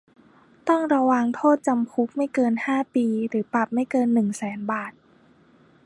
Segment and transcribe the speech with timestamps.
[0.67, 4.91] ต้องระวางโทษจำคุกไม่เกินห้าปี หรือปรับไม่เกินหนึ่งแสนบาท